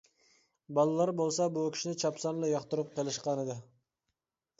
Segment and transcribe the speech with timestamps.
[0.77, 3.59] بالىلار بولسا بۇ كىشىنى چاپسانلا ياقتۇرۇپ قېلىشقانىدى.